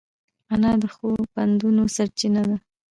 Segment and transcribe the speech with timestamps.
[0.53, 2.57] انا د ښو پندونو سرچینه ده